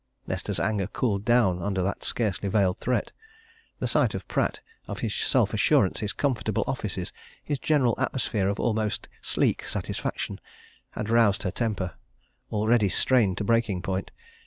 [0.25, 3.11] Nesta's anger cooled down under that scarcely veiled threat.
[3.77, 8.59] The sight of Pratt, of his self assurance, his comfortable offices, his general atmosphere of
[8.59, 10.39] almost sleek satisfaction,
[10.89, 11.93] had roused her temper,
[12.51, 14.09] already strained to breaking point.